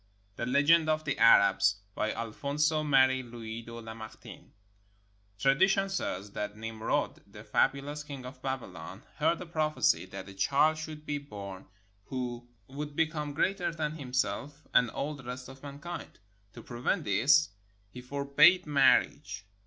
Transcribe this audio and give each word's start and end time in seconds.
THE 0.35 0.47
LEGEND 0.47 0.89
OF 0.89 1.05
THE 1.05 1.15
ARABS 1.19 1.75
BY 1.93 2.11
ALPHONSE 2.13 2.71
MARIE 2.83 3.21
LOUIS 3.21 3.65
DE 3.67 3.71
LAMARTINE 3.71 4.51
[Tradition 5.37 5.89
says 5.89 6.31
that 6.31 6.57
Nimrod, 6.57 7.21
the 7.27 7.43
fabulous 7.43 8.03
King 8.03 8.25
of 8.25 8.41
Babylon, 8.41 9.03
heard 9.17 9.39
a 9.41 9.45
prophecy 9.45 10.07
that 10.07 10.27
a 10.27 10.33
child 10.33 10.79
should 10.79 11.05
be 11.05 11.19
born 11.19 11.67
who 12.05 12.49
would 12.67 12.95
be 12.95 13.05
come 13.05 13.35
greater 13.35 13.71
than 13.71 13.91
himself 13.91 14.65
and 14.73 14.89
all 14.89 15.13
the 15.13 15.23
rest 15.23 15.47
of 15.47 15.61
mankind. 15.61 16.17
To 16.53 16.63
prevent 16.63 17.03
this, 17.03 17.49
he 17.91 18.01
forbade 18.01 18.65
marriage. 18.65 19.45